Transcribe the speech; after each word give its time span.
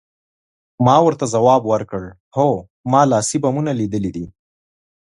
ما 0.85 0.95
ورته 1.05 1.25
ځواب 1.33 1.61
ورکړ، 1.71 2.03
هو، 2.37 2.49
ما 2.91 3.01
لاسي 3.11 3.37
بمونه 3.43 3.71
لیدلي 3.79 4.11
دي. 4.15 4.25